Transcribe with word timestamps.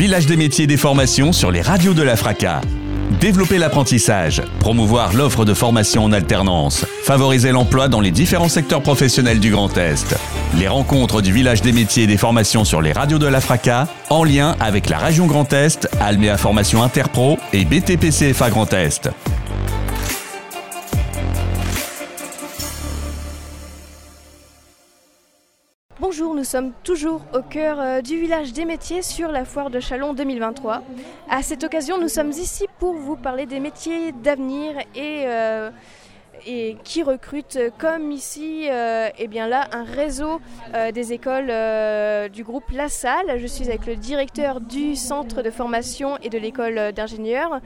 village 0.00 0.24
des 0.24 0.38
métiers 0.38 0.64
et 0.64 0.66
des 0.66 0.78
formations 0.78 1.30
sur 1.30 1.50
les 1.50 1.60
radios 1.60 1.92
de 1.92 2.02
la 2.02 2.16
FRACA. 2.16 2.62
Développer 3.20 3.58
l'apprentissage, 3.58 4.40
promouvoir 4.58 5.12
l'offre 5.12 5.44
de 5.44 5.52
formation 5.52 6.04
en 6.04 6.12
alternance, 6.12 6.86
favoriser 7.04 7.52
l'emploi 7.52 7.88
dans 7.88 8.00
les 8.00 8.10
différents 8.10 8.48
secteurs 8.48 8.80
professionnels 8.80 9.40
du 9.40 9.50
Grand 9.50 9.76
Est. 9.76 10.16
Les 10.58 10.68
rencontres 10.68 11.20
du 11.20 11.34
village 11.34 11.60
des 11.60 11.72
métiers 11.72 12.04
et 12.04 12.06
des 12.06 12.16
formations 12.16 12.64
sur 12.64 12.80
les 12.80 12.92
radios 12.92 13.18
de 13.18 13.26
la 13.26 13.42
FRACA, 13.42 13.88
en 14.08 14.24
lien 14.24 14.56
avec 14.58 14.88
la 14.88 14.96
région 14.96 15.26
Grand 15.26 15.52
Est, 15.52 15.86
Alméa 16.00 16.38
Formation 16.38 16.82
Interpro 16.82 17.38
et 17.52 17.66
BTPCFA 17.66 18.48
Grand 18.48 18.72
Est. 18.72 19.10
Bonjour, 26.00 26.34
nous 26.34 26.44
sommes 26.44 26.72
toujours 26.82 27.20
au 27.34 27.42
cœur 27.42 27.78
euh, 27.78 28.00
du 28.00 28.18
village 28.18 28.54
des 28.54 28.64
métiers 28.64 29.02
sur 29.02 29.30
la 29.30 29.44
foire 29.44 29.68
de 29.68 29.80
Chalon 29.80 30.14
2023. 30.14 30.82
À 31.28 31.42
cette 31.42 31.62
occasion, 31.62 32.00
nous 32.00 32.08
sommes 32.08 32.30
ici 32.30 32.64
pour 32.78 32.94
vous 32.94 33.16
parler 33.16 33.44
des 33.44 33.60
métiers 33.60 34.10
d'avenir 34.12 34.78
et, 34.94 35.24
euh, 35.26 35.70
et 36.46 36.78
qui 36.84 37.02
recrutent 37.02 37.58
comme 37.76 38.12
ici 38.12 38.66
euh, 38.70 39.10
eh 39.18 39.28
bien 39.28 39.46
là 39.46 39.68
un 39.72 39.84
réseau 39.84 40.40
des 40.94 41.12
écoles 41.12 41.52
du 42.30 42.44
groupe 42.44 42.70
La 42.72 42.88
Salle. 42.88 43.38
Je 43.38 43.46
suis 43.46 43.68
avec 43.68 43.84
le 43.84 43.94
directeur 43.94 44.62
du 44.62 44.96
centre 44.96 45.42
de 45.42 45.50
formation 45.50 46.16
et 46.22 46.30
de 46.30 46.38
l'école 46.38 46.92
d'ingénieurs, 46.92 47.60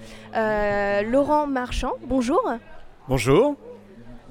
Laurent 1.05 1.47
Marchand. 1.47 1.93
Bonjour. 2.09 2.43
Bonjour. 3.07 3.55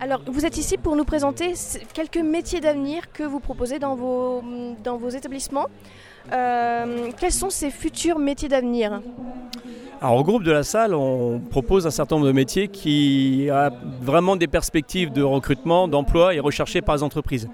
Alors, 0.03 0.20
vous 0.27 0.45
êtes 0.45 0.57
ici 0.57 0.75
pour 0.77 0.98
nous 0.98 1.05
présenter 1.05 1.53
quelques 1.93 2.17
métiers 2.17 2.59
d'avenir 2.59 3.13
que 3.13 3.23
vous 3.23 3.39
proposez 3.39 3.80
dans 3.80 3.95
vos, 3.95 4.43
dans 4.84 4.98
vos 4.98 5.07
établissements. 5.07 5.67
Euh, 6.34 7.07
quels 7.17 7.31
sont 7.31 7.49
ces 7.49 7.71
futurs 7.71 8.20
métiers 8.20 8.49
d'avenir? 8.49 8.99
Alors 10.02 10.17
au 10.17 10.23
groupe 10.26 10.43
de 10.43 10.51
la 10.51 10.63
salle, 10.63 10.93
on 10.93 11.40
propose 11.40 11.87
un 11.87 11.90
certain 11.90 12.18
nombre 12.18 12.27
de 12.27 12.34
métiers 12.34 12.68
qui 12.68 13.49
a 13.49 13.71
vraiment 14.01 14.35
des 14.35 14.48
perspectives 14.48 15.13
de 15.13 15.23
recrutement, 15.23 15.87
d'emploi 15.87 16.35
et 16.35 16.41
recherchés 16.41 16.82
par 16.82 16.95
les 16.98 17.04
entreprises. 17.04 17.48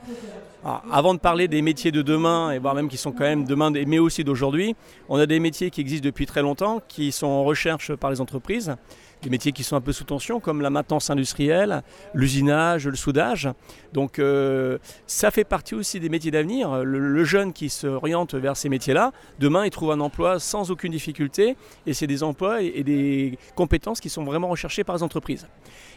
Alors, 0.66 0.81
avant 0.91 1.13
de 1.13 1.19
parler 1.19 1.47
des 1.47 1.61
métiers 1.61 1.91
de 1.91 2.02
demain, 2.02 2.50
et 2.50 2.58
voire 2.58 2.73
même 2.73 2.89
qui 2.89 2.97
sont 2.97 3.11
quand 3.11 3.25
même 3.25 3.45
demain, 3.45 3.69
mais 3.69 4.00
aussi 4.00 4.23
d'aujourd'hui, 4.23 4.75
on 5.08 5.19
a 5.19 5.28
des 5.28 5.39
métiers 5.39 5.69
qui 5.69 5.81
existent 5.81 6.06
depuis 6.06 6.25
très 6.25 6.41
longtemps, 6.41 6.81
qui 6.88 7.11
sont 7.11 7.28
en 7.28 7.44
recherche 7.44 7.94
par 7.94 8.09
les 8.09 8.19
entreprises, 8.19 8.75
des 9.22 9.30
métiers 9.30 9.52
qui 9.52 9.64
sont 9.64 9.75
un 9.75 9.81
peu 9.81 9.92
sous 9.92 10.03
tension, 10.03 10.39
comme 10.39 10.62
la 10.62 10.70
maintenance 10.70 11.09
industrielle, 11.09 11.84
l'usinage, 12.14 12.88
le 12.88 12.95
soudage. 12.95 13.50
Donc 13.94 14.20
euh, 14.20 14.78
ça 15.08 15.31
fait 15.31 15.44
partie 15.44 15.75
aussi 15.75 16.00
des 16.00 16.09
métiers 16.09 16.31
d'avenir. 16.31 16.84
Le, 16.84 17.23
jeune 17.23 17.53
qui 17.53 17.70
s'oriente 17.70 18.34
vers 18.34 18.56
ces 18.56 18.70
métiers-là, 18.70 19.12
demain 19.40 19.66
il 19.66 19.72
trouve 19.72 19.92
un 19.92 20.00
emploi 20.00 20.40
sans 20.40 20.72
aucune 20.72 20.92
difficulté, 20.92 21.56
et 21.86 21.94
c'est 21.94 22.08
des 22.08 22.23
emplois 22.23 22.62
et, 22.62 22.84
des 22.84 23.38
compétences 23.56 24.00
qui 24.00 24.09
sont 24.09 24.23
vraiment 24.23 24.47
recherchées 24.47 24.84
par 24.84 24.95
les 24.95 25.03
entreprises. 25.03 25.47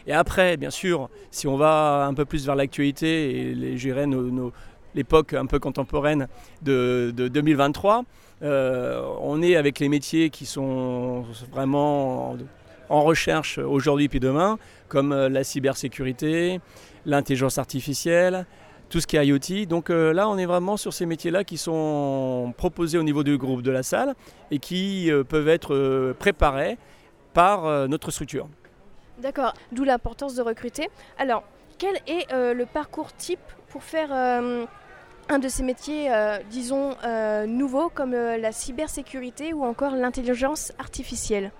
Et 0.05 0.13
après, 0.13 0.57
bien 0.57 0.69
sûr, 0.69 1.09
si 1.31 1.47
on 1.47 1.55
va 1.55 2.05
un 2.05 2.13
peu 2.13 2.25
plus 2.25 2.45
vers 2.45 2.55
l'actualité 2.55 3.51
et 3.51 3.55
les, 3.55 3.75
dirais, 3.75 4.05
nos- 4.05 4.51
l'époque 4.95 5.33
un 5.33 5.45
peu 5.45 5.59
contemporaine 5.59 6.27
de, 6.61 7.13
de 7.15 7.27
2023, 7.27 8.03
euh, 8.43 9.01
on 9.21 9.41
est 9.41 9.55
avec 9.55 9.79
les 9.79 9.89
métiers 9.89 10.29
qui 10.29 10.45
sont 10.45 11.25
vraiment 11.51 12.35
en, 12.89 13.01
recherche 13.03 13.57
aujourd'hui 13.57 14.09
puis 14.09 14.19
demain, 14.19 14.57
comme 14.87 15.11
euh, 15.11 15.29
la 15.29 15.43
cybersécurité, 15.43 16.59
l'intelligence 17.05 17.57
artificielle, 17.57 18.45
tout 18.89 18.99
ce 18.99 19.07
qui 19.07 19.17
est 19.17 19.25
IoT. 19.25 19.65
Donc 19.67 19.89
euh, 19.89 20.13
là, 20.13 20.29
on 20.29 20.37
est 20.37 20.45
vraiment 20.45 20.77
sur 20.77 20.93
ces 20.93 21.05
métiers-là 21.05 21.43
qui 21.43 21.57
sont 21.57 22.53
proposés 22.57 22.97
au 22.97 23.03
niveau 23.03 23.23
du 23.23 23.37
groupe 23.37 23.61
de 23.61 23.71
la 23.71 23.83
salle 23.83 24.13
et 24.51 24.59
qui 24.59 25.11
euh, 25.11 25.23
peuvent 25.23 25.49
être 25.49 26.13
préparés 26.19 26.77
par 27.33 27.87
notre 27.87 28.11
structure. 28.11 28.47
D'accord, 29.17 29.55
d'où 29.71 29.83
l'importance 29.83 30.35
de 30.35 30.43
recruter. 30.43 30.87
Alors, 31.17 31.43
quel 31.79 31.95
est 32.05 32.31
le 32.31 32.65
parcours 32.65 33.11
type 33.13 33.39
pour 33.69 33.83
faire 33.83 34.11
un 34.11 35.39
de 35.39 35.47
ces 35.47 35.63
métiers, 35.63 36.11
disons, 36.51 36.95
nouveaux 37.47 37.89
comme 37.89 38.11
la 38.11 38.51
cybersécurité 38.51 39.51
ou 39.51 39.63
encore 39.63 39.95
l'intelligence 39.95 40.73
artificielle? 40.77 41.51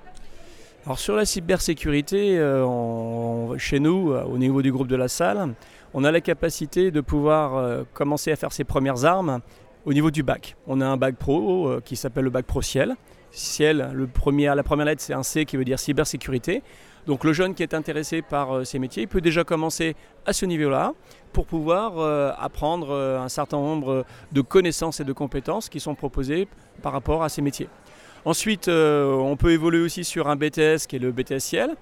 Alors 0.86 1.00
sur 1.00 1.16
la 1.16 1.24
cybersécurité, 1.24 2.38
euh, 2.38 3.58
chez 3.58 3.80
nous, 3.80 4.12
euh, 4.12 4.24
au 4.24 4.38
niveau 4.38 4.62
du 4.62 4.70
groupe 4.70 4.90
de 4.90 4.98
la 4.98 5.08
salle, 5.08 5.54
on 5.94 6.04
a 6.04 6.12
la 6.12 6.20
capacité 6.20 6.92
de 6.92 7.00
pouvoir 7.00 7.56
euh, 7.56 7.84
commencer 7.94 8.34
à 8.34 8.36
faire 8.36 8.52
ses 8.52 8.66
premières 8.66 9.06
armes 9.06 9.40
au 9.86 9.94
niveau 9.94 10.12
du 10.12 10.24
bac. 10.24 10.58
On 10.68 10.82
a 10.82 10.86
un 10.86 10.98
bac 10.98 11.16
pro 11.16 11.80
qui 11.86 11.96
s'appelle 11.96 12.26
le 12.26 12.30
bac 12.32 12.46
pro 12.46 12.62
ciel. 12.62 12.98
Ciel, 13.32 13.92
le 13.94 14.08
premier, 14.08 14.54
la 14.54 14.64
première 14.64 14.86
lettre 14.86 15.02
c'est 15.02 15.14
un 15.14 15.24
C 15.24 15.46
qui 15.46 15.56
veut 15.56 15.64
dire 15.64 15.80
cybersécurité. 15.80 16.64
Donc 17.08 17.24
le 17.24 17.32
jeune 17.32 17.54
qui 17.54 17.64
est 17.64 17.74
intéressé 17.74 18.22
par 18.22 18.66
ces 18.66 18.78
métiers, 18.78 19.04
il 19.04 19.08
peut 19.08 19.22
déjà 19.22 19.46
commencer 19.46 19.96
à 20.26 20.34
ce 20.34 20.46
niveau-là 20.46 20.94
pour 21.32 21.46
pouvoir 21.46 22.00
apprendre 22.42 22.94
un 22.94 23.28
certain 23.28 23.58
nombre 23.58 24.06
de 24.32 24.42
connaissances 24.42 25.02
et 25.02 25.04
de 25.04 25.12
compétences 25.14 25.68
qui 25.68 25.82
sont 25.82 25.96
proposées 25.96 26.48
par 26.82 26.94
rapport 26.94 27.24
à 27.24 27.30
ces 27.30 27.42
métiers. 27.42 27.68
Ensuite, 28.26 28.70
euh, 28.70 29.14
on 29.14 29.36
peut 29.36 29.52
évoluer 29.52 29.82
aussi 29.82 30.06
sur 30.06 30.30
un 30.30 30.38
BTS 30.38 30.88
qui 30.88 30.96
est 30.96 31.00
le 31.00 31.12
BTS 31.12 31.40
Ciel. 31.40 31.76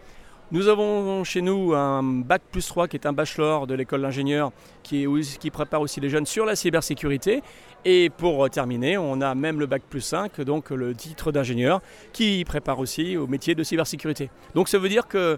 Nous 0.51 0.67
avons 0.67 1.23
chez 1.23 1.41
nous 1.41 1.73
un 1.73 2.03
bac 2.03 2.41
plus 2.51 2.67
3 2.67 2.87
qui 2.87 2.97
est 2.97 3.05
un 3.05 3.13
bachelor 3.13 3.67
de 3.67 3.75
l'école 3.75 4.01
d'ingénieur 4.01 4.51
qui, 4.83 5.07
qui 5.39 5.49
prépare 5.51 5.79
aussi 5.79 6.01
les 6.01 6.09
jeunes 6.09 6.25
sur 6.25 6.45
la 6.45 6.55
cybersécurité. 6.55 7.41
Et 7.85 8.09
pour 8.09 8.49
terminer, 8.49 8.97
on 8.97 9.21
a 9.21 9.33
même 9.33 9.59
le 9.59 9.65
bac 9.65 9.83
plus 9.87 10.01
5, 10.01 10.41
donc 10.41 10.71
le 10.71 10.93
titre 10.93 11.31
d'ingénieur, 11.31 11.79
qui 12.11 12.43
prépare 12.43 12.79
aussi 12.79 13.15
au 13.15 13.27
métier 13.27 13.55
de 13.55 13.63
cybersécurité. 13.63 14.29
Donc 14.55 14.67
ça 14.67 14.77
veut 14.77 14.89
dire 14.89 15.07
qu'il 15.07 15.37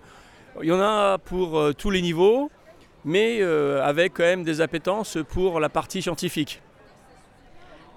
y 0.63 0.71
en 0.71 0.81
a 0.81 1.17
pour 1.19 1.59
euh, 1.59 1.73
tous 1.73 1.91
les 1.91 2.01
niveaux, 2.01 2.49
mais 3.05 3.39
euh, 3.41 3.83
avec 3.83 4.13
quand 4.13 4.23
même 4.23 4.43
des 4.43 4.61
appétences 4.61 5.17
pour 5.29 5.59
la 5.59 5.69
partie 5.69 6.01
scientifique. 6.01 6.61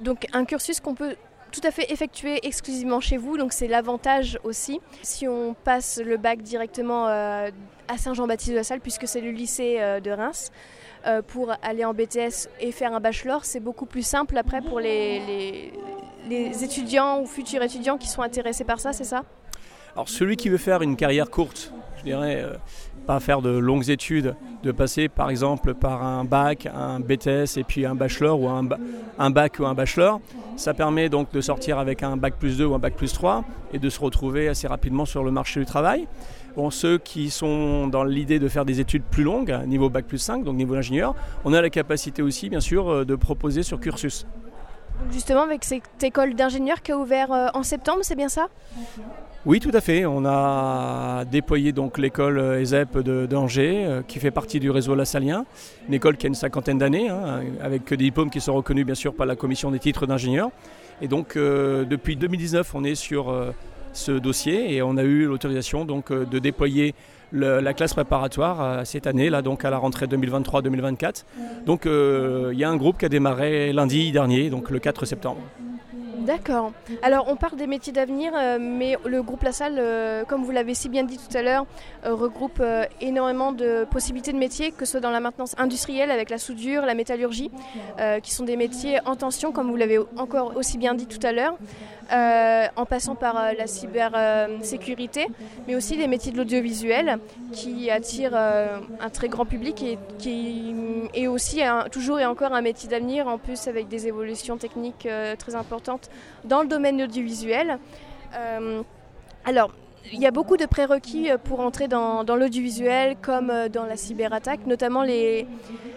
Donc 0.03 0.27
un 0.35 0.45
cursus 0.45 0.81
qu'on 0.81 0.95
peut 0.95 1.17
tout 1.61 1.67
à 1.67 1.71
fait 1.71 1.91
effectuer 1.91 2.47
exclusivement 2.47 3.01
chez 3.01 3.17
vous, 3.17 3.39
donc 3.39 3.53
c'est 3.53 3.67
l'avantage 3.69 4.39
aussi. 4.45 4.81
Si 5.03 5.27
on 5.27 5.55
passe 5.55 6.01
le 6.05 6.19
bac 6.19 6.43
directement 6.43 7.09
euh, 7.09 7.49
à 7.89 7.97
Saint-Jean-Baptiste 7.97 8.51
de 8.51 8.57
la 8.57 8.65
Salle, 8.65 8.81
puisque 8.81 9.09
c'est 9.09 9.23
le 9.23 9.31
lycée 9.31 9.77
euh, 9.79 10.01
de 10.01 10.11
Reims, 10.11 10.51
euh, 11.07 11.23
pour 11.23 11.53
aller 11.63 11.85
en 11.85 11.95
BTS 11.95 12.49
et 12.61 12.73
faire 12.73 12.93
un 12.95 13.01
bachelor, 13.01 13.45
c'est 13.47 13.61
beaucoup 13.61 13.87
plus 13.87 14.05
simple 14.05 14.37
après 14.37 14.61
pour 14.61 14.81
les, 14.81 15.73
les- 16.29 16.65
étudiants 16.65 17.21
ou 17.23 17.27
futurs 17.27 17.63
étudiants 17.63 17.97
qui 17.97 18.09
sont 18.09 18.23
intéressés 18.23 18.65
par 18.65 18.81
ça, 18.81 18.93
c'est 18.93 19.05
ça? 19.05 19.23
Alors 19.95 20.09
celui 20.11 20.37
qui 20.37 20.49
veut 20.51 20.59
faire 20.59 20.83
une 20.83 20.97
carrière 20.97 21.31
courte, 21.31 21.73
je 21.99 22.03
dirais, 22.03 22.45
pas 23.07 23.21
faire 23.21 23.41
de 23.43 23.51
longues 23.51 23.89
études, 23.91 24.35
de 24.63 24.73
passer 24.73 25.09
par 25.09 25.31
exemple 25.31 25.75
par 25.75 26.03
un 26.03 26.25
bac, 26.25 26.67
un 26.75 27.01
BTS 27.01 27.57
et 27.59 27.65
puis 27.65 27.87
un 27.87 27.95
bachelor 27.95 28.41
ou 28.41 28.49
un, 28.49 28.63
ba- 28.65 28.79
un 29.19 29.31
bac 29.31 29.59
ou 29.61 29.67
un 29.67 29.75
bachelor, 29.75 30.21
ça 30.57 30.75
permet 30.75 31.09
donc 31.09 31.31
de 31.33 31.41
sortir 31.41 31.79
avec 31.79 32.03
un 32.03 32.17
bac 32.17 32.35
plus 32.39 32.59
2 32.59 32.65
ou 32.67 32.75
un 32.75 32.79
bac 32.79 32.95
plus 32.95 33.13
3 33.13 33.45
et 33.73 33.79
de 33.79 33.89
se 33.91 34.01
retrouver 34.01 34.49
assez 34.49 34.67
rapidement 34.67 35.05
sur 35.05 35.23
le 35.23 35.31
marché 35.31 35.61
du 35.61 35.67
travail. 35.67 36.07
Ceux 36.71 36.97
qui 36.97 37.29
sont 37.29 37.87
dans 37.87 38.03
l'idée 38.03 38.39
de 38.39 38.49
faire 38.49 38.65
des 38.65 38.81
études 38.81 39.03
plus 39.03 39.25
longues, 39.25 39.55
niveau 39.67 39.91
bac 39.91 40.07
plus 40.07 40.17
5, 40.19 40.43
donc 40.43 40.57
niveau 40.57 40.75
ingénieur, 40.75 41.15
on 41.45 41.53
a 41.53 41.61
la 41.61 41.69
capacité 41.69 42.23
aussi 42.23 42.49
bien 42.49 42.61
sûr 42.61 42.89
euh, 42.89 43.05
de 43.05 43.15
proposer 43.15 43.63
sur 43.63 43.79
cursus. 43.79 44.27
Justement 45.11 45.43
avec 45.43 45.65
cette 45.65 46.03
école 46.03 46.35
d'ingénieurs 46.35 46.83
qui 46.83 46.93
a 46.93 46.99
ouvert 46.99 47.33
euh, 47.33 47.47
en 47.55 47.63
septembre, 47.63 48.01
c'est 48.03 48.17
bien 48.17 48.29
ça? 48.29 48.49
Oui, 49.45 49.61
tout 49.61 49.71
à 49.73 49.81
fait. 49.81 50.05
On 50.07 50.25
a 50.27 51.25
déployé 51.25 51.71
donc 51.73 51.99
l'école 51.99 52.39
euh, 52.39 52.61
ESEP 52.61 52.99
de- 52.99 53.27
d'Angers, 53.27 53.85
euh, 53.85 54.03
qui 54.07 54.19
fait 54.19 54.33
partie 54.33 54.59
du 54.59 54.71
réseau 54.71 54.95
Lassalien, 54.97 55.45
une 55.89 55.95
école 55.95 56.17
qui 56.17 56.27
a 56.27 56.29
une 56.29 56.35
cinquantaine 56.35 56.79
d'années, 56.79 57.09
hein, 57.09 57.43
avec 57.63 57.89
des 57.89 57.97
diplômes 57.99 58.31
qui 58.31 58.41
sont 58.41 58.55
reconnus 58.55 58.85
bien 58.85 58.97
sûr 58.97 59.15
par 59.15 59.27
la 59.27 59.37
commission 59.37 59.71
des 59.71 59.79
titres 59.79 60.07
d'ingénieur. 60.07 60.51
Et 61.01 61.09
donc 61.09 61.37
euh, 61.37 61.85
depuis 61.85 62.17
2019, 62.17 62.75
on 62.75 62.83
est 62.83 62.97
sur 62.97 63.29
euh, 63.31 63.53
ce 63.93 64.13
dossier 64.13 64.75
et 64.75 64.83
on 64.83 64.97
a 64.97 65.05
eu 65.05 65.27
l'autorisation 65.27 65.85
donc 65.85 66.11
euh, 66.11 66.25
de 66.25 66.39
déployer 66.41 66.95
la 67.33 67.75
classe 67.75 67.95
préparatoire 67.95 68.63
euh, 68.63 68.85
cette 68.85 69.07
année, 69.07 69.31
là 69.31 69.43
donc 69.43 69.65
à 69.65 69.71
la 69.71 69.79
rentrée 69.79 70.07
2023-2024. 70.07 71.25
Donc 71.65 71.87
euh, 71.87 72.51
il 72.53 72.59
y 72.59 72.65
a 72.65 72.71
un 72.71 72.77
groupe 72.77 72.99
qui 72.99 73.05
a 73.05 73.09
démarré 73.09 73.73
lundi 73.73 74.13
dernier, 74.13 74.51
donc 74.51 74.71
le 74.71 74.79
4 74.79 75.05
septembre. 75.05 75.41
D'accord. 76.27 76.73
Alors 77.03 77.27
on 77.29 77.37
parle 77.37 77.57
des 77.57 77.69
métiers 77.69 77.93
d'avenir, 77.93 78.33
euh, 78.35 78.59
mais 78.61 78.97
le 79.05 79.23
groupe 79.23 79.45
La 79.45 79.53
Salle, 79.53 79.77
euh, 79.79 80.25
comme 80.25 80.43
vous 80.43 80.51
l'avez 80.51 80.75
si 80.75 80.89
bien 80.89 81.05
dit 81.05 81.19
tout 81.19 81.37
à 81.37 81.43
l'heure, 81.43 81.67
euh, 82.05 82.15
regroupe 82.15 82.61
énormément 83.01 83.53
de 83.53 83.85
possibilités 83.85 84.33
de 84.33 84.39
métiers, 84.39 84.73
que 84.73 84.85
ce 84.85 84.93
soit 84.93 85.01
dans 85.01 85.13
la 85.13 85.21
maintenance 85.21 85.55
industrielle 85.57 86.11
avec 86.11 86.29
la 86.31 86.39
soudure, 86.39 86.85
la 86.85 86.95
métallurgie, 86.95 87.51
qui 88.23 88.35
sont 88.35 88.45
des 88.45 88.57
métiers 88.57 88.99
en 89.05 89.15
tension, 89.15 89.53
comme 89.53 89.71
vous 89.71 89.77
l'avez 89.77 89.99
encore 90.17 90.57
aussi 90.57 90.79
bien 90.79 90.95
dit 90.95 91.07
tout 91.07 91.25
à 91.25 91.33
l'heure, 91.33 91.57
en 92.11 92.87
passant 92.87 93.15
par 93.15 93.55
la 93.57 93.67
cybersécurité, 93.67 95.27
mais 95.69 95.77
aussi 95.77 95.97
les 95.97 96.09
métiers 96.09 96.33
de 96.33 96.39
l'audiovisuel, 96.39 97.19
qui 97.53 97.91
attirent 97.91 98.37
un 98.37 99.11
très 99.13 99.29
grand 99.29 99.45
public 99.47 99.83
et 99.83 99.99
qui 100.19 100.75
est 101.15 101.27
aussi 101.27 101.61
toujours 101.93 102.19
et 102.19 102.27
encore 102.27 102.53
un 102.53 102.63
métier 102.63 102.89
d'avenir, 102.89 103.29
en 103.29 103.39
plus 103.39 103.69
avec 103.69 103.89
des 103.89 104.09
évolutions 104.09 104.57
techniques 104.57 105.09
très 105.39 105.55
importantes 105.55 106.11
dans 106.45 106.63
le 106.63 106.69
domaine 106.69 107.03
audiovisuel. 107.03 107.79
alors, 109.45 109.71
il 110.13 110.21
y 110.21 110.27
a 110.27 110.31
beaucoup 110.31 110.57
de 110.57 110.67
prérequis 110.67 111.31
pour 111.45 111.61
entrer 111.61 111.89
dans, 111.89 112.23
l'audiovisuel 112.23 113.17
comme 113.21 113.53
dans 113.73 113.85
la 113.85 113.97
cyberattaque, 113.97 114.67
notamment 114.67 115.03
les, 115.03 115.47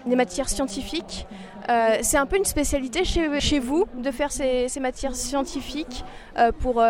matières 0.07 0.49
scientifiques. 0.49 1.27
c'est 2.01 2.17
un 2.17 2.25
peu 2.25 2.37
une 2.37 2.45
spécialité 2.45 3.03
chez, 3.03 3.59
vous 3.59 3.85
de 3.95 4.09
faire 4.09 4.31
ces, 4.31 4.67
matières 4.79 5.15
scientifiques 5.15 6.03
pour 6.59 6.83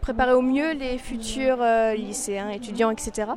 préparer 0.00 0.32
au 0.32 0.42
mieux 0.42 0.72
les 0.72 0.98
futurs 0.98 1.62
lycéens, 1.94 2.50
étudiants, 2.50 2.90
etc. 2.90 3.28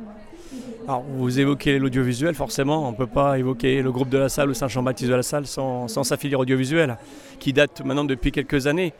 Alors, 0.88 1.02
vous 1.02 1.38
évoquez 1.38 1.78
l'audiovisuel, 1.78 2.34
forcément, 2.34 2.88
on 2.88 2.92
ne 2.92 2.96
peut 2.96 3.06
pas 3.06 3.38
évoquer 3.38 3.82
le 3.82 3.92
groupe 3.92 4.08
de 4.08 4.18
la 4.18 4.28
salle 4.28 4.50
ou 4.50 4.54
Saint-Jean-Baptiste 4.54 5.10
de 5.10 5.14
la 5.14 5.22
salle 5.22 5.46
sans, 5.46 5.86
sa 5.88 6.16
filière 6.16 6.40
audiovisuelle, 6.40 6.96
qui 7.38 7.52
date 7.52 7.84
maintenant 7.84 8.04
depuis 8.04 8.32
quelques 8.32 8.66
années. 8.66 8.92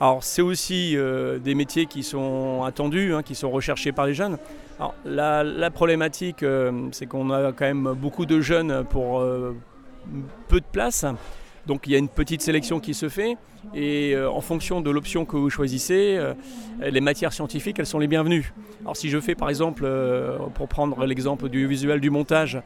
Alors, 0.00 0.24
c'est 0.24 0.42
aussi 0.42 0.96
euh, 0.96 1.38
des 1.38 1.54
métiers 1.54 1.86
qui 1.86 2.02
sont 2.02 2.62
attendus, 2.64 3.14
hein, 3.14 3.22
qui 3.22 3.34
sont 3.34 3.50
recherchés 3.50 3.92
par 3.92 4.06
les 4.06 4.14
jeunes. 4.14 4.38
Alors, 4.78 4.94
la, 5.04 5.70
problématique, 5.70 6.42
euh, 6.42 6.88
c'est 6.90 7.06
qu'on 7.06 7.30
a 7.30 7.52
quand 7.52 7.64
même 7.64 7.94
beaucoup 7.94 8.26
de 8.26 8.40
jeunes 8.40 8.84
pour 8.84 9.20
euh, 9.20 9.56
peu 10.48 10.60
de 10.60 10.66
place. 10.70 11.04
Donc 11.66 11.86
il 11.86 11.92
y 11.92 11.94
a 11.94 11.98
une 11.98 12.10
petite 12.10 12.42
sélection 12.42 12.78
qui 12.78 12.92
se 12.92 13.08
fait 13.08 13.38
et 13.74 14.14
en 14.18 14.42
fonction 14.42 14.82
de 14.82 14.90
l'option 14.90 15.24
que 15.24 15.38
vous 15.38 15.48
choisissez, 15.48 16.20
les 16.82 17.00
matières 17.00 17.32
scientifiques, 17.32 17.78
elles 17.78 17.86
sont 17.86 17.98
les 17.98 18.06
bienvenues. 18.06 18.52
Alors 18.82 18.98
si 18.98 19.08
je 19.08 19.18
fais 19.18 19.34
par 19.34 19.48
exemple, 19.48 19.90
pour 20.52 20.68
prendre 20.68 21.06
l'exemple 21.06 21.48
du 21.48 21.66
visuel 21.66 22.00
du 22.00 22.10
montage, 22.10 22.60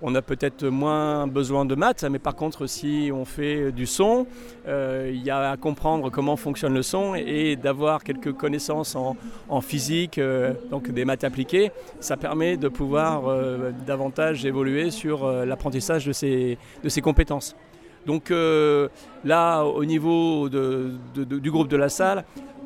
on 0.00 0.14
a 0.14 0.22
peut-être 0.22 0.66
moins 0.66 1.26
besoin 1.26 1.64
de 1.64 1.74
maths, 1.74 2.04
mais 2.10 2.18
par 2.18 2.34
contre, 2.34 2.66
si 2.66 3.10
on 3.12 3.24
fait 3.24 3.72
du 3.72 3.86
son, 3.86 4.26
il 4.66 5.22
y 5.22 5.30
a 5.30 5.50
à 5.50 5.56
comprendre 5.56 6.10
comment 6.10 6.36
fonctionne 6.36 6.74
le 6.74 6.82
son 6.82 7.14
et, 7.14 7.56
d'avoir 7.56 8.04
quelques 8.04 8.32
connaissances 8.32 8.96
en, 8.96 9.60
physique, 9.60 10.20
donc 10.70 10.90
des 10.90 11.04
maths 11.04 11.24
appliquées, 11.24 11.72
ça 12.00 12.16
permet 12.16 12.56
de 12.56 12.68
pouvoir 12.68 13.22
davantage 13.86 14.44
évoluer 14.44 14.90
sur 14.90 15.28
l'apprentissage 15.28 16.06
de 16.06 16.12
ces 16.12 17.00
compétences. 17.02 17.56
Donc 18.08 18.30
euh, 18.30 18.88
là, 19.22 19.64
au 19.64 19.84
niveau 19.84 20.48
du 20.48 21.50
groupe 21.50 21.68
de 21.68 21.76
la 21.76 21.90
salle, 21.90 22.24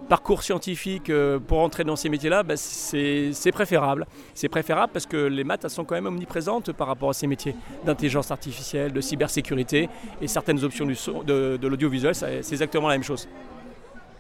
parcours 0.08 0.43
scientifique 0.43 1.10
euh, 1.10 1.38
pour 1.38 1.58
entrer 1.60 1.84
dans 1.84 1.96
ces 1.96 2.08
métiers-là, 2.08 2.43
bah, 2.43 2.56
c'est 2.56 3.52
préférable. 3.52 4.06
C'est 4.34 4.49
préférable 4.49 4.93
parce 4.93 5.06
que 5.06 5.16
les 5.16 5.44
maths 5.44 5.69
sont 5.69 5.84
quand 5.84 5.94
même 5.94 6.06
omniprésentes 6.06 6.72
par 6.72 6.87
rapport 6.87 7.10
à 7.10 7.14
ces 7.14 7.26
métiers 7.26 7.54
d'intelligence 7.84 8.31
artificielle, 8.31 8.93
de 8.93 9.00
cybersécurité 9.00 9.88
et 10.20 10.28
certaines 10.28 10.62
options 10.64 10.87
de, 10.87 11.56
de 11.56 11.69
l'audiovisuel, 11.69 12.14
c'est 12.14 12.52
exactement 12.52 12.88
la 12.88 12.94
même 12.94 13.02
chose. 13.02 13.28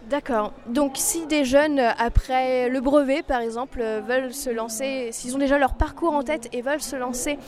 D'accord. 0.08 0.52
Donc 0.66 0.92
si 0.96 1.26
des 1.26 1.44
jeunes, 1.44 1.78
après 1.78 2.68
le 2.68 2.80
brevet 2.80 3.22
par 3.22 3.40
exemple, 3.40 3.82
veulent 4.06 4.34
se 4.34 4.50
lancer, 4.50 5.08
s'ils 5.12 5.34
ont 5.34 5.38
déjà 5.38 5.58
leur 5.58 5.74
parcours 5.74 6.12
en 6.12 6.22
tête 6.22 6.48
et 6.52 6.60
veulent 6.60 6.82
se 6.82 6.96
lancer 6.96 7.38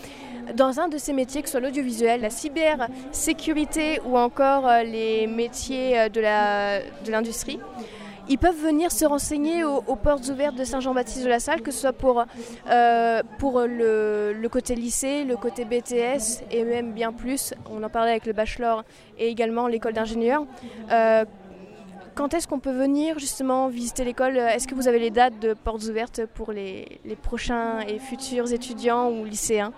dans 0.54 0.80
un 0.80 0.88
de 0.88 0.96
ces 0.96 1.12
métiers, 1.12 1.42
que 1.42 1.48
ce 1.48 1.52
soit 1.52 1.60
l'audiovisuel, 1.60 2.20
la 2.20 2.30
cybersécurité 2.30 4.00
ou 4.04 4.16
encore 4.16 4.66
euh, 4.66 4.82
les 4.82 5.26
métiers 5.26 5.98
euh, 5.98 6.08
de 6.08 7.10
l'industrie, 7.10 7.58
ils 8.28 8.38
peuvent 8.38 8.60
venir 8.60 8.90
se 8.90 9.04
renseigner 9.04 9.64
aux, 9.64 9.96
portes 9.96 10.28
ouvertes 10.28 10.56
de 10.56 10.64
Saint-Jean-Baptiste 10.64 11.24
de 11.24 11.28
la 11.28 11.40
Salle, 11.40 11.62
que 11.62 11.70
ce 11.70 11.80
soit 11.80 11.92
pour, 11.92 12.24
euh, 12.70 13.22
pour 13.38 13.60
le, 13.60 14.48
côté 14.50 14.74
lycée, 14.74 15.24
le 15.24 15.36
côté 15.36 15.64
BTS 15.64 16.44
et 16.50 16.64
même 16.64 16.92
bien 16.92 17.12
plus. 17.12 17.54
On 17.70 17.82
en 17.82 17.88
parlait 17.88 18.10
avec 18.10 18.26
le 18.26 18.32
bachelor 18.32 18.84
et 19.18 19.28
également 19.28 19.66
l'école 19.66 19.92
d'ingénieur. 19.92 20.46
quand 22.14 22.32
est-ce 22.32 22.46
qu'on 22.46 22.60
peut 22.60 22.72
venir 22.72 23.18
justement 23.18 23.68
visiter 23.68 24.04
l'école? 24.04 24.36
Est-ce 24.36 24.68
que 24.68 24.74
vous 24.74 24.88
avez 24.88 24.98
les 24.98 25.10
dates 25.10 25.38
de 25.40 25.54
portes 25.54 25.84
ouvertes 25.84 26.22
pour 26.34 26.52
les 26.52 27.00
prochains 27.22 27.80
et 27.80 27.98
futurs 27.98 28.52
étudiants 28.52 29.10
ou 29.10 29.24
lycéens? 29.24 29.72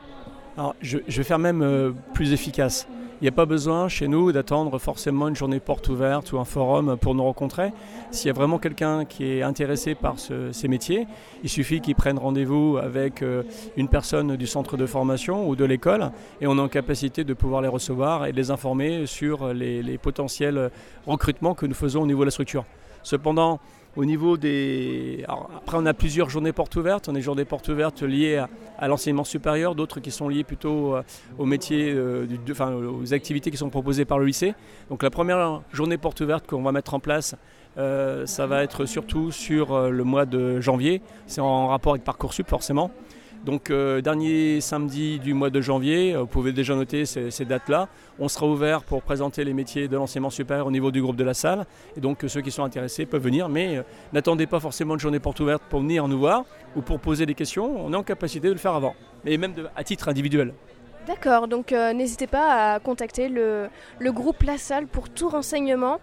Alors, 0.56 0.74
je, 0.80 0.98
vais 0.98 1.22
faire 1.22 1.38
même 1.38 1.62
euh, 1.62 1.92
plus 2.14 2.32
efficace. 2.32 2.88
Il 3.22 3.24
n'y 3.24 3.28
a 3.28 3.32
pas 3.32 3.46
besoin 3.46 3.88
chez 3.88 4.08
nous 4.08 4.30
d'attendre 4.30 4.78
forcément 4.78 5.28
une 5.28 5.36
journée 5.36 5.58
porte 5.58 5.88
ouverte 5.88 6.32
ou 6.32 6.38
un 6.38 6.44
forum 6.44 6.98
pour 7.00 7.14
nous 7.14 7.22
rencontrer. 7.24 7.72
S'il 8.10 8.26
y 8.26 8.30
a 8.30 8.34
vraiment 8.34 8.58
quelqu'un 8.58 9.06
qui 9.06 9.24
est 9.24 9.42
intéressé 9.42 9.94
par 9.94 10.16
ces 10.18 10.68
métiers, 10.68 11.06
il 11.42 11.48
suffit 11.48 11.80
qu'il 11.80 11.94
prenne 11.94 12.18
rendez-vous 12.18 12.76
avec 12.76 13.22
euh, 13.22 13.42
une 13.78 13.88
personne 13.88 14.36
du 14.36 14.46
centre 14.46 14.76
de 14.76 14.84
formation 14.84 15.48
ou 15.48 15.56
de 15.56 15.64
l'école 15.64 16.10
et 16.42 16.46
on 16.46 16.58
est 16.58 16.60
en 16.60 16.68
capacité 16.68 17.24
de 17.24 17.32
pouvoir 17.32 17.62
les 17.62 17.68
recevoir 17.68 18.26
et 18.26 18.32
les 18.32 18.50
informer 18.50 19.06
sur 19.06 19.54
les 19.54 19.96
potentiels 19.96 20.70
recrutements 21.06 21.54
que 21.54 21.64
nous 21.64 21.74
faisons 21.74 22.02
au 22.02 22.06
niveau 22.06 22.20
de 22.20 22.26
la 22.26 22.30
structure. 22.30 22.64
Cependant, 23.06 23.60
au 23.94 24.04
niveau 24.04 24.36
des. 24.36 25.24
après, 25.28 25.76
on 25.78 25.86
a 25.86 25.94
plusieurs 25.94 26.28
journées 26.28 26.52
portes 26.52 26.74
ouvertes. 26.74 27.08
On 27.08 27.12
a 27.12 27.14
des 27.14 27.22
journées 27.22 27.44
portes 27.44 27.68
ouvertes 27.68 28.02
liées 28.02 28.44
à, 28.80 28.88
l'enseignement 28.88 29.22
supérieur, 29.22 29.76
d'autres 29.76 30.00
qui 30.00 30.10
sont 30.10 30.28
liées 30.28 30.42
plutôt 30.42 30.96
euh, 30.96 31.02
aux 31.38 31.46
métiers, 31.46 31.92
euh, 31.94 32.26
aux 33.00 33.14
activités 33.14 33.52
qui 33.52 33.58
sont 33.58 33.70
proposées 33.70 34.04
par 34.04 34.18
le 34.18 34.26
lycée. 34.26 34.54
Donc, 34.90 35.04
la 35.04 35.10
première 35.10 35.62
journée 35.72 35.98
porte 35.98 36.20
ouverte 36.20 36.48
qu'on 36.48 36.62
va 36.62 36.72
mettre 36.72 36.94
en 36.94 36.98
place, 36.98 37.36
euh, 37.78 38.26
ça 38.26 38.48
va 38.48 38.64
être 38.64 38.86
surtout 38.86 39.30
sur 39.30 39.88
le 39.88 40.02
mois 40.02 40.26
de 40.26 40.60
janvier. 40.60 41.00
C'est 41.28 41.40
en 41.40 41.68
rapport 41.68 41.92
avec 41.92 42.02
Parcoursup, 42.02 42.48
forcément. 42.48 42.90
Donc 43.46 43.70
euh, 43.70 44.00
dernier 44.00 44.60
samedi 44.60 45.20
du 45.20 45.32
mois 45.32 45.50
de 45.50 45.60
janvier, 45.60 46.14
euh, 46.14 46.22
vous 46.22 46.26
pouvez 46.26 46.50
déjà 46.50 46.74
noter 46.74 47.06
ces, 47.06 47.44
dates-là. 47.44 47.86
On 48.18 48.26
sera 48.26 48.44
ouvert 48.44 48.82
pour 48.82 49.02
présenter 49.02 49.44
les 49.44 49.54
métiers 49.54 49.86
de 49.86 49.94
l'enseignement 49.94 50.30
supérieur 50.30 50.66
au 50.66 50.72
niveau 50.72 50.90
du 50.90 51.00
groupe 51.00 51.14
de 51.14 51.22
la 51.22 51.32
salle. 51.32 51.64
Et 51.96 52.00
donc 52.00 52.24
ceux 52.26 52.40
qui 52.40 52.50
sont 52.50 52.64
intéressés 52.64 53.06
peuvent 53.06 53.22
venir, 53.22 53.48
mais 53.48 53.76
euh, 53.76 53.82
n'attendez 54.12 54.48
pas 54.48 54.58
forcément 54.58 54.94
une 54.94 55.00
journée 55.00 55.20
porte 55.20 55.38
ouverte 55.38 55.62
pour 55.70 55.78
venir 55.78 56.08
nous 56.08 56.18
voir 56.18 56.44
ou 56.74 56.82
pour 56.82 56.98
poser 56.98 57.24
des 57.24 57.34
questions. 57.34 57.86
On 57.86 57.92
est 57.92 57.96
en 57.96 58.02
capacité 58.02 58.48
de 58.48 58.52
le 58.52 58.58
faire 58.58 58.74
avant, 58.74 58.96
et 59.24 59.38
même 59.38 59.54
à 59.76 59.84
titre 59.84 60.08
individuel. 60.08 60.52
D'accord, 61.06 61.46
donc 61.46 61.70
n'hésitez 61.70 62.26
pas 62.26 62.72
à 62.74 62.80
contacter 62.80 63.28
le, 63.28 63.68
groupe 64.06 64.42
La 64.42 64.58
Salle 64.58 64.88
pour 64.88 65.08
tout 65.08 65.28
renseignement. 65.28 66.00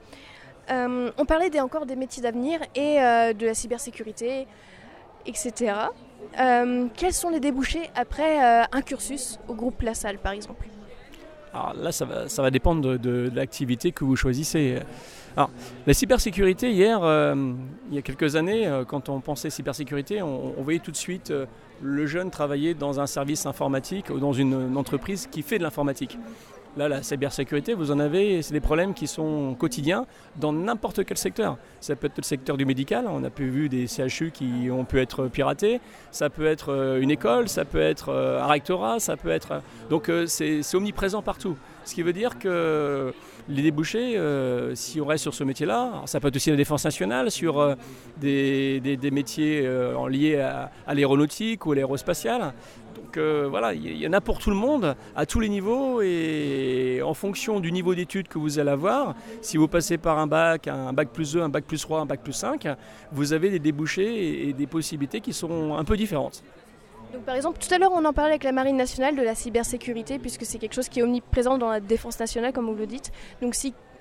on 0.69 1.25
parlait 1.27 1.59
encore 1.59 1.85
des 1.85 1.97
métiers 1.97 2.23
d'avenir 2.23 2.61
et 2.73 2.99
de 3.33 3.45
la 3.45 3.53
cybersécurité, 3.53 4.47
etc. 5.25 5.73
Euh, 6.39 6.87
quels 6.95 7.13
sont 7.13 7.29
les 7.29 7.39
débouchés 7.39 7.89
après 7.95 8.43
euh, 8.43 8.63
un 8.71 8.81
cursus 8.81 9.39
au 9.47 9.53
groupe 9.53 9.81
La 9.81 9.93
Salle, 9.93 10.17
par 10.17 10.31
exemple? 10.31 10.67
Alors 11.53 11.73
là, 11.75 11.91
ça 11.91 12.05
va, 12.05 12.51
dépendre 12.51 12.97
de, 12.97 13.31
l'activité 13.35 13.91
que 13.91 14.03
vous 14.03 14.15
choisissez. 14.15 14.79
Alors, 15.37 15.51
la 15.85 15.93
cybersécurité, 15.93 16.71
hier, 16.71 17.03
euh, 17.03 17.35
il 17.89 17.95
y 17.95 17.99
a 17.99 18.01
quelques 18.01 18.35
années, 18.35 18.67
quand 18.87 19.09
on 19.09 19.19
pensait 19.19 19.51
cybersécurité, 19.51 20.23
on 20.23 20.61
voyait 20.63 20.79
tout 20.79 20.89
de 20.89 20.97
suite 20.97 21.31
le 21.81 22.05
jeune 22.07 22.31
travailler 22.31 22.73
dans 22.73 22.99
un 22.99 23.05
service 23.05 23.45
informatique 23.45 24.09
ou 24.09 24.19
dans 24.19 24.33
une 24.33 24.75
entreprise 24.77 25.27
qui 25.29 25.43
fait 25.43 25.59
de 25.59 25.63
l'informatique. 25.63 26.17
Là, 26.75 26.89
la 26.89 27.03
cybersécurité, 27.03 27.75
vous 27.75 27.91
en 27.91 27.99
avez, 27.99 28.41
c'est 28.41 28.53
des 28.53 28.59
problèmes 28.59 28.95
qui 28.95 29.05
sont 29.05 29.55
quotidiens 29.59 30.07
dans 30.37 30.51
n'importe 30.51 31.05
quel 31.05 31.17
secteur. 31.17 31.57
Ça 31.79 31.95
peut 31.95 32.07
être 32.07 32.17
le 32.17 32.23
secteur 32.23 32.57
du 32.57 32.65
médical, 32.65 33.05
on 33.07 33.23
a 33.23 33.29
pu 33.29 33.47
vu 33.47 33.69
des 33.69 33.85
CHU 33.85 34.31
qui 34.31 34.69
ont 34.71 34.83
pu 34.83 34.99
être 34.99 35.27
piratés, 35.27 35.81
ça 36.09 36.31
peut 36.31 36.47
être 36.47 36.73
euh, 36.73 36.99
une 36.99 37.11
école, 37.11 37.47
ça 37.47 37.63
peut 37.63 37.79
être 37.79 38.09
euh, 38.09 38.41
un 38.41 38.47
rectorat, 38.47 38.99
ça 38.99 39.17
peut 39.17 39.29
être... 39.29 39.61
Donc 39.91 40.09
euh, 40.09 40.25
c'est 40.25 40.63
omniprésent 40.73 41.21
partout. 41.21 41.57
Ce 41.85 41.93
qui 41.93 42.01
veut 42.01 42.13
dire 42.13 42.39
que 42.39 43.13
les 43.49 43.61
débouchés, 43.61 44.17
si 44.73 45.01
on 45.01 45.05
reste 45.05 45.23
sur 45.23 45.33
ce 45.33 45.43
métier-là, 45.43 46.03
ça 46.05 46.21
peut 46.21 46.29
être 46.29 46.37
aussi 46.37 46.49
la 46.49 46.55
défense 46.55 46.85
nationale, 46.85 47.29
sur 47.29 47.75
des, 48.21 48.97
métiers 49.11 49.69
liés 50.09 50.39
à, 50.39 50.71
à 50.87 50.93
l'aéronautique 50.93 51.65
ou 51.65 51.73
à 51.73 51.75
l'aérospatiale. 51.75 52.53
Donc 52.95 53.17
voilà, 53.17 53.73
il 53.73 53.97
y 53.97 54.07
en 54.07 54.13
a 54.13 54.21
pour 54.21 54.39
tout 54.39 54.49
le 54.49 54.55
monde, 54.55 54.95
à 55.15 55.25
tous 55.25 55.39
les 55.39 55.49
niveaux, 55.49 56.01
et 56.01 57.01
en 57.03 57.13
fonction 57.13 57.59
du 57.59 57.71
niveau 57.71 57.95
d'études 57.95 58.27
que 58.27 58.37
vous 58.37 58.59
allez 58.59 58.71
avoir, 58.71 59.15
si 59.41 59.57
vous 59.57 59.67
passez 59.67 59.97
par 59.97 60.17
un 60.17 60.27
bac, 60.27 60.67
un 60.67 60.93
bac 60.93 61.09
plus 61.09 61.33
2, 61.33 61.41
un 61.41 61.49
bac 61.49 61.65
plus 61.65 61.81
3, 61.81 62.01
un 62.01 62.05
bac 62.05 62.21
plus 62.21 62.33
5, 62.33 62.67
vous 63.11 63.33
avez 63.33 63.49
des 63.49 63.59
débouchés 63.59 64.47
et 64.47 64.53
des 64.53 64.67
possibilités 64.67 65.21
qui 65.21 65.33
sont 65.33 65.75
un 65.75 65.83
peu 65.83 65.97
différentes. 65.97 66.43
Donc, 67.13 67.23
par 67.23 67.35
exemple, 67.35 67.59
tout 67.59 67.71
à 67.71 67.77
l'heure, 67.77 67.91
on 67.93 68.03
en 68.05 68.13
parlait 68.13 68.31
avec 68.31 68.43
la 68.43 68.51
Marine 68.51 68.75
nationale 68.75 69.15
de 69.15 69.21
la 69.21 69.35
cybersécurité, 69.35 70.17
puisque 70.17 70.45
c'est 70.45 70.57
quelque 70.57 70.73
chose 70.73 70.89
qui 70.89 70.99
est 70.99 71.03
omniprésent 71.03 71.59
dans 71.59 71.69
la 71.69 71.79
défense 71.79 72.19
nationale, 72.19 72.53
comme 72.53 72.65
vous 72.65 72.75
le 72.75 72.87
dites. 72.87 73.11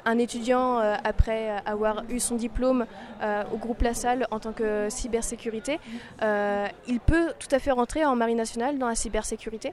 Un 0.05 0.19
étudiant, 0.19 0.79
euh, 0.79 0.95
après 1.05 1.51
avoir 1.67 2.05
eu 2.09 2.21
son 2.21 2.37
diplôme 2.37 2.87
euh, 3.23 3.43
au 3.53 3.57
groupe 3.57 3.83
La 3.83 3.95
Salle 3.95 4.27
en 4.31 4.39
tant 4.39 4.53
que 4.53 4.89
cybersécurité, 4.89 5.79
euh, 6.23 6.67
il 6.89 7.01
peut 7.01 7.33
tout 7.39 7.55
à 7.55 7.59
fait 7.59 7.71
rentrer 7.71 8.05
en 8.05 8.17
Marine 8.17 8.37
nationale 8.37 8.79
dans 8.79 8.89
la 8.89 8.95
cybersécurité? 8.95 9.73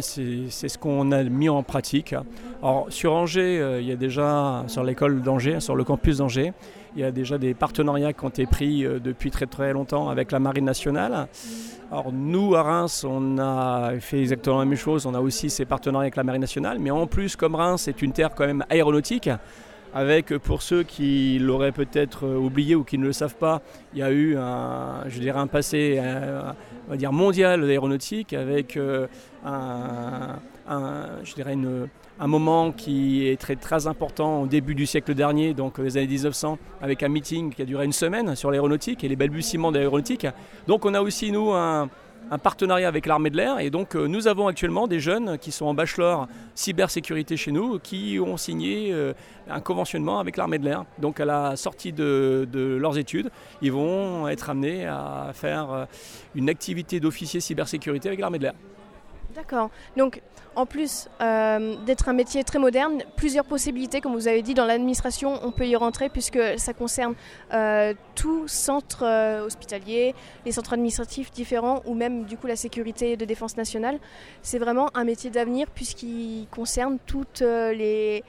C'est 0.00 0.48
ce 0.48 0.78
qu'on 0.78 1.12
a 1.12 1.22
mis 1.22 1.50
en 1.50 1.62
pratique. 1.62 2.14
Alors, 2.62 2.86
sur 2.88 3.12
Angers, 3.12 3.78
il 3.78 3.86
y 3.86 3.92
a 3.92 3.96
déjà, 3.96 4.64
sur 4.66 4.84
l'école 4.84 5.20
d'Angers, 5.20 5.60
sur 5.60 5.76
le 5.76 5.84
campus 5.84 6.16
d'Angers, 6.16 6.54
il 6.94 7.00
y 7.00 7.04
a 7.04 7.10
déjà 7.10 7.38
des 7.38 7.54
partenariats 7.54 8.12
qui 8.12 8.24
ont 8.24 8.28
été 8.28 8.46
pris 8.46 8.82
depuis 8.82 9.30
très 9.30 9.46
très 9.46 9.72
longtemps 9.72 10.08
avec 10.08 10.30
la 10.30 10.38
Marine 10.38 10.64
nationale. 10.64 11.26
Alors 11.90 12.12
nous, 12.12 12.54
à 12.54 12.62
Reims, 12.62 13.04
on 13.08 13.38
a 13.38 13.92
fait 14.00 14.20
exactement 14.20 14.58
la 14.58 14.64
même 14.64 14.78
chose. 14.78 15.06
On 15.06 15.14
a 15.14 15.20
aussi 15.20 15.50
ces 15.50 15.64
partenariats 15.64 16.04
avec 16.04 16.16
la 16.16 16.24
Marine 16.24 16.40
nationale. 16.40 16.78
Mais 16.78 16.90
en 16.90 17.06
plus, 17.06 17.36
comme 17.36 17.54
Reims 17.54 17.88
est 17.88 18.02
une 18.02 18.12
terre 18.12 18.34
quand 18.34 18.46
même 18.46 18.64
aéronautique, 18.68 19.30
avec 19.94 20.36
pour 20.38 20.62
ceux 20.62 20.82
qui 20.84 21.38
l'auraient 21.38 21.72
peut-être 21.72 22.26
oublié 22.26 22.74
ou 22.74 22.82
qui 22.84 22.96
ne 22.96 23.04
le 23.04 23.12
savent 23.12 23.36
pas, 23.36 23.60
il 23.92 23.98
y 23.98 24.02
a 24.02 24.10
eu 24.10 24.36
un, 24.38 25.04
je 25.06 25.20
dirais 25.20 25.38
un 25.38 25.46
passé 25.46 26.00
on 26.88 26.90
va 26.90 26.96
dire 26.96 27.12
mondial 27.12 27.60
d'aéronautique 27.60 28.32
avec 28.32 28.78
je 29.44 31.34
dirais 31.34 31.56
un 32.22 32.28
moment 32.28 32.70
qui 32.70 33.26
est 33.26 33.36
très, 33.36 33.86
important 33.88 34.42
au 34.42 34.46
début 34.46 34.76
du 34.76 34.86
siècle 34.86 35.12
dernier, 35.12 35.54
donc 35.54 35.78
les 35.78 35.96
années 35.96 36.06
1900, 36.06 36.56
avec 36.80 37.02
un 37.02 37.08
meeting 37.08 37.52
qui 37.52 37.62
a 37.62 37.64
duré 37.64 37.84
une 37.84 37.92
semaine 37.92 38.36
sur 38.36 38.52
l'aéronautique 38.52 39.02
et 39.02 39.08
les 39.08 39.16
balbutiements 39.16 39.72
de 39.72 39.78
l'aéronautique. 39.78 40.28
Donc 40.68 40.84
on 40.84 40.94
a 40.94 41.00
aussi, 41.00 41.32
nous, 41.32 41.50
un, 41.50 41.88
partenariat 42.44 42.86
avec 42.86 43.06
l'armée 43.06 43.28
de 43.28 43.36
l'air 43.36 43.58
et 43.58 43.68
donc 43.68 43.94
euh, 43.94 44.06
nous 44.06 44.26
avons 44.26 44.46
actuellement 44.46 44.86
des 44.86 45.00
jeunes 45.00 45.36
qui 45.36 45.52
sont 45.52 45.66
en 45.66 45.74
bachelor 45.74 46.28
cybersécurité 46.54 47.36
chez 47.36 47.52
nous 47.52 47.78
qui 47.78 48.18
ont 48.24 48.38
signé 48.38 48.90
euh, 48.90 49.12
un 49.50 49.60
conventionnement 49.60 50.18
avec 50.18 50.38
l'armée 50.38 50.58
de 50.58 50.64
l'air. 50.64 50.86
Donc 50.98 51.20
à 51.20 51.26
la 51.26 51.56
sortie 51.56 51.92
de, 51.92 52.48
leurs 52.80 52.96
études, 52.96 53.30
ils 53.60 53.72
vont 53.72 54.28
être 54.28 54.48
amenés 54.48 54.86
à 54.86 55.32
faire 55.34 55.72
euh, 55.72 55.84
une 56.34 56.48
activité 56.48 57.00
d'officier 57.00 57.40
cybersécurité 57.40 58.08
avec 58.08 58.20
l'armée 58.20 58.38
de 58.38 58.44
l'air. 58.44 58.54
D'accord. 59.34 59.70
Donc, 59.96 60.20
en 60.56 60.66
plus 60.66 61.08
euh, 61.22 61.76
d'être 61.86 62.08
un 62.08 62.12
métier 62.12 62.44
très 62.44 62.58
moderne, 62.58 63.02
plusieurs 63.16 63.46
possibilités, 63.46 64.02
comme 64.02 64.12
vous 64.12 64.28
avez 64.28 64.42
dit, 64.42 64.52
dans 64.52 64.66
l'administration, 64.66 65.40
on 65.42 65.52
peut 65.52 65.66
y 65.66 65.74
rentrer 65.76 66.10
puisque 66.10 66.38
ça 66.58 66.74
concerne 66.74 67.14
euh, 67.54 67.94
tout 68.14 68.46
centre 68.46 69.04
euh, 69.04 69.46
hospitalier, 69.46 70.14
les 70.44 70.52
centres 70.52 70.74
administratifs 70.74 71.30
différents 71.30 71.82
ou 71.86 71.94
même 71.94 72.24
du 72.24 72.36
coup 72.36 72.46
la 72.46 72.56
sécurité 72.56 73.16
de 73.16 73.24
défense 73.24 73.56
nationale. 73.56 73.98
C'est 74.42 74.58
vraiment 74.58 74.90
un 74.94 75.04
métier 75.04 75.30
d'avenir 75.30 75.70
puisqu'il 75.70 76.46
concerne 76.50 76.98
toutes 77.06 77.40
les, 77.40 78.22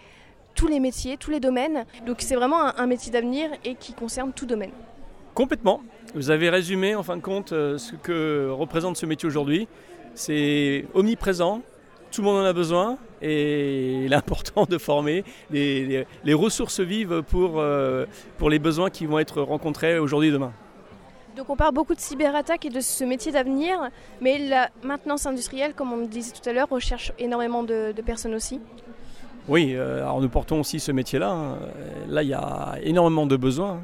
tous 0.55 0.67
les 0.67 0.79
métiers, 0.79 1.17
tous 1.17 1.31
les 1.31 1.41
domaines. 1.41 1.86
Donc, 2.05 2.22
c'est 2.22 2.36
vraiment 2.36 2.79
un 2.79 2.88
métier 2.88 3.12
d'avenir 3.12 3.50
et 3.65 3.75
qui 3.75 3.93
concerne 3.93 4.31
tout 4.31 4.45
domaine. 4.45 4.72
Complètement. 5.33 5.81
Vous 6.13 6.29
avez 6.29 6.50
résumé 6.50 6.95
en 6.95 7.03
fin 7.03 7.17
de 7.17 7.22
compte 7.22 7.50
ce 7.50 7.95
que 7.95 8.50
représente 8.51 8.98
ce 8.98 9.05
métier 9.05 9.27
aujourd'hui. 9.27 9.67
C'est 10.15 10.86
omniprésent, 10.93 11.62
tout 12.12 12.22
le 12.22 12.27
monde 12.27 12.43
en 12.43 12.46
a 12.46 12.53
besoin 12.53 12.98
et 13.22 14.03
il 14.05 14.13
est 14.13 14.15
important 14.24 14.65
de 14.65 14.77
former 14.77 15.24
les, 15.51 16.05
ressources 16.34 16.79
vives 16.79 17.24
pour, 17.24 17.60
euh, 17.60 18.05
pour 18.38 18.50
les 18.50 18.60
besoins 18.60 18.89
qui 18.89 19.05
vont 19.05 19.20
être 19.20 19.41
rencontrés 19.41 19.98
aujourd'hui 19.98 20.29
et 20.29 20.32
demain. 20.32 20.53
Donc 21.36 21.50
on 21.50 21.55
parle 21.55 21.74
beaucoup 21.74 21.96
de 21.96 22.00
cyberattaques 22.00 22.65
et 22.65 22.70
de 22.70 22.79
ce 22.79 23.03
métier 23.03 23.32
d'avenir, 23.32 23.89
mais 24.22 24.38
la 24.38 24.70
maintenance 24.84 25.25
industrielle, 25.25 25.74
comme 25.74 25.91
on 25.91 25.98
le 25.98 26.08
disait 26.08 26.32
tout 26.32 26.48
à 26.48 26.53
l'heure, 26.53 26.70
recherche 26.70 27.12
énormément 27.17 27.63
de, 27.63 27.93
personnes 28.05 28.36
aussi. 28.36 28.60
Oui, 29.48 29.74
euh, 29.74 30.03
alors 30.03 30.22
nous 30.22 30.29
portons 30.29 30.60
aussi 30.60 30.79
ce 30.79 30.91
métier-là. 30.91 31.32
Hein. 31.32 31.58
Là, 32.08 32.22
il 32.22 32.29
y 32.29 32.34
a 32.36 32.75
énormément 32.84 33.25
de 33.25 33.36
besoins. 33.36 33.82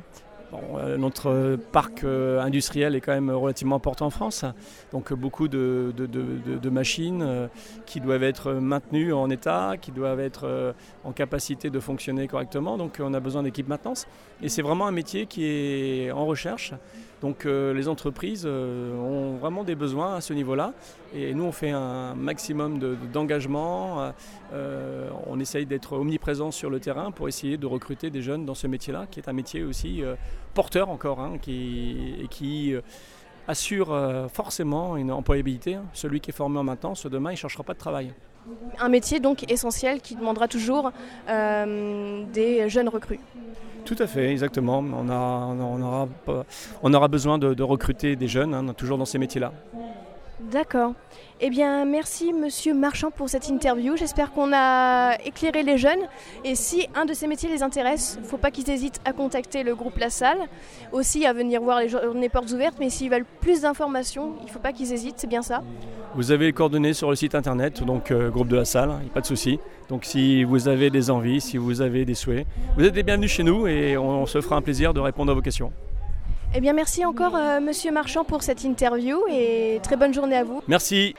Euh, 0.53 0.97
notre 0.97 1.57
parc 1.71 2.03
euh, 2.03 2.39
industriel 2.39 2.95
est 2.95 3.01
quand 3.01 3.13
même 3.13 3.29
relativement 3.29 3.75
important 3.75 4.07
en 4.07 4.09
France, 4.09 4.45
donc 4.91 5.13
beaucoup 5.13 5.47
de, 5.47 5.93
machines 6.69 7.21
euh, 7.21 7.47
qui 7.85 7.99
doivent 7.99 8.23
être 8.23 8.53
maintenues 8.53 9.13
en 9.13 9.29
état, 9.29 9.75
qui 9.79 9.91
doivent 9.91 10.19
être 10.19 10.73
en 11.03 11.11
capacité 11.11 11.69
de 11.69 11.79
fonctionner 11.79 12.27
correctement, 12.27 12.77
donc 12.77 12.99
on 12.99 13.13
a 13.13 13.19
besoin 13.19 13.43
d'équipes 13.43 13.67
maintenance. 13.67 14.07
Et 14.41 14.49
c'est 14.49 14.61
vraiment 14.61 14.87
un 14.87 14.91
métier 14.91 15.25
qui 15.25 15.45
est 15.45 16.11
en 16.11 16.25
recherche. 16.25 16.73
Donc 17.21 17.45
les 17.45 17.87
entreprises 17.87 18.45
ont 18.45 19.35
vraiment 19.37 19.63
des 19.63 19.75
besoins 19.75 20.15
à 20.15 20.21
ce 20.21 20.33
niveau-là. 20.33 20.73
Et 21.13 21.33
nous, 21.33 21.43
on 21.43 21.51
fait 21.51 21.71
un 21.71 22.15
maximum 22.15 22.79
d'engagement. 23.11 24.13
on 24.53 25.39
essaye 25.39 25.65
d'être 25.65 25.93
omniprésent 25.93 26.51
sur 26.51 26.69
le 26.69 26.79
terrain 26.79 27.11
pour 27.11 27.27
essayer 27.27 27.57
de 27.57 27.65
recruter 27.65 28.09
des 28.09 28.21
jeunes 28.21 28.45
dans 28.45 28.55
ce 28.55 28.67
métier-là, 28.67 29.05
qui 29.11 29.19
est 29.19 29.27
un 29.27 29.33
métier 29.33 29.63
aussi 29.63 30.01
porteur 30.53 30.89
encore, 30.89 31.19
hein, 31.19 31.37
qui, 31.41 32.27
qui 32.29 32.73
euh, 32.73 32.81
assure 33.47 33.91
euh, 33.91 34.27
forcément 34.27 34.97
une 34.97 35.11
employabilité. 35.11 35.75
Hein. 35.75 35.85
Celui 35.93 36.19
qui 36.19 36.31
est 36.31 36.33
formé 36.33 36.59
en 36.59 36.63
maintenance, 36.63 37.05
demain, 37.05 37.31
il 37.31 37.33
ne 37.33 37.37
cherchera 37.37 37.63
pas 37.63 37.73
de 37.73 37.79
travail. 37.79 38.13
Un 38.79 38.89
métier 38.89 39.19
donc 39.19 39.49
essentiel 39.51 40.01
qui 40.01 40.15
demandera 40.15 40.47
toujours 40.47 40.91
euh, 41.29 42.23
des 42.33 42.69
jeunes 42.69 42.89
recrues. 42.89 43.19
Tout 43.89 44.03
à 44.03 44.05
fait, 44.05 44.29
exactement. 44.29 44.83
On, 46.83 46.93
aura 46.93 47.07
besoin 47.07 47.39
de, 47.39 47.63
recruter 47.63 48.15
des 48.15 48.27
jeunes, 48.27 48.53
hein, 48.53 48.63
toujours 48.77 48.99
dans 48.99 49.05
ces 49.05 49.17
métiers-là. 49.17 49.51
D'accord. 50.39 50.93
Eh 51.41 51.49
bien, 51.49 51.83
merci 51.83 52.31
Monsieur 52.31 52.73
Marchand 52.73 53.11
pour 53.11 53.27
cette 53.27 53.49
interview. 53.49 53.97
J'espère 53.97 54.31
qu'on 54.31 54.51
a 54.53 55.15
éclairé 55.25 55.63
les 55.63 55.77
jeunes. 55.77 55.99
Et 56.45 56.55
si 56.55 56.87
un 56.95 57.05
de 57.05 57.13
ces 57.13 57.27
métiers 57.27 57.49
les 57.49 57.61
intéresse, 57.61 58.17
il 58.21 58.25
faut 58.25 58.37
pas 58.37 58.49
qu'ils 58.49 58.69
hésitent 58.69 59.01
à 59.03 59.11
contacter 59.11 59.63
le 59.63 59.75
groupe 59.75 59.97
La 59.97 60.09
Salle, 60.09 60.39
aussi 60.93 61.25
à 61.25 61.33
venir 61.33 61.61
voir 61.61 61.81
les 61.81 61.89
journées 61.89 62.29
portes 62.29 62.51
ouvertes. 62.51 62.77
Mais 62.79 62.89
s'ils 62.89 63.09
veulent 63.09 63.25
plus 63.41 63.61
d'informations, 63.61 64.35
il 64.43 64.49
faut 64.49 64.59
pas 64.59 64.71
qu'ils 64.71 64.93
hésitent, 64.93 65.15
c'est 65.17 65.27
bien 65.27 65.41
ça 65.41 65.61
Vous 66.15 66.31
avez 66.31 66.45
les 66.45 66.53
coordonnées 66.53 66.93
sur 66.93 67.09
le 67.09 67.17
site 67.17 67.35
internet, 67.35 67.83
donc 67.83 68.11
euh, 68.11 68.29
groupe 68.29 68.47
de 68.47 68.55
La 68.55 68.65
Salle, 68.65 68.91
il 68.99 69.05
n'y 69.05 69.09
a 69.09 69.13
pas 69.13 69.21
de 69.21 69.25
souci. 69.25 69.59
Donc 69.89 70.05
si 70.05 70.45
vous 70.45 70.69
avez 70.69 70.89
des 70.89 71.09
envies, 71.09 71.41
si 71.41 71.57
vous 71.57 71.81
avez 71.81 72.05
des 72.05 72.15
souhaits, 72.15 72.47
vous 72.77 72.85
êtes 72.85 72.95
les 72.95 73.03
bienvenus 73.03 73.31
chez 73.31 73.43
nous 73.43 73.67
et 73.67 73.97
on 73.97 74.25
se 74.25 74.39
fera 74.39 74.55
un 74.55 74.61
plaisir 74.61 74.93
de 74.93 75.01
répondre 75.01 75.31
à 75.33 75.35
vos 75.35 75.41
questions. 75.41 75.73
Eh 76.55 76.61
bien, 76.61 76.73
merci 76.73 77.05
encore, 77.05 77.35
euh, 77.35 77.59
Monsieur 77.59 77.91
Marchand, 77.91 78.23
pour 78.23 78.41
cette 78.41 78.63
interview 78.63 79.19
et 79.31 79.79
très 79.83 79.95
bonne 79.95 80.13
journée 80.13 80.35
à 80.35 80.43
vous. 80.43 80.61
Merci. 80.67 81.13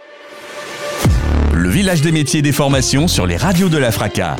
Le 1.55 1.69
village 1.69 2.03
des 2.03 2.11
métiers 2.11 2.41
et 2.41 2.43
des 2.43 2.53
formations 2.53 3.07
sur 3.07 3.27
les 3.27 3.37
radios 3.37 3.69
de 3.69 3.79
la 3.79 3.93
FRACA. 3.93 4.37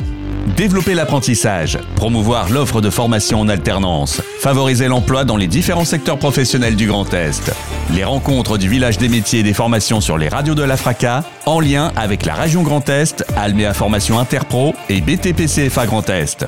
Développer 0.57 0.93
l'apprentissage, 0.93 1.79
promouvoir 1.95 2.49
l'offre 2.49 2.81
de 2.81 2.89
formation 2.89 3.39
en 3.39 3.47
alternance, 3.47 4.21
favoriser 4.39 4.87
l'emploi 4.89 5.23
dans 5.23 5.37
les 5.37 5.47
différents 5.47 5.85
secteurs 5.85 6.17
professionnels 6.17 6.75
du 6.75 6.87
Grand 6.87 7.13
Est. 7.13 7.53
Les 7.93 8.03
rencontres 8.03 8.57
du 8.57 8.67
village 8.67 8.97
des 8.97 9.07
métiers 9.07 9.39
et 9.39 9.43
des 9.43 9.53
formations 9.53 10.01
sur 10.01 10.17
les 10.17 10.27
radios 10.27 10.55
de 10.55 10.63
la 10.63 10.75
FRACA, 10.75 11.23
en 11.45 11.61
lien 11.61 11.93
avec 11.95 12.25
la 12.25 12.33
région 12.33 12.63
Grand 12.63 12.89
Est, 12.89 13.23
Alméa 13.37 13.73
Formation 13.73 14.19
Interpro 14.19 14.73
et 14.89 14.99
BTPCFA 14.99 15.85
Grand 15.85 16.09
Est. 16.09 16.45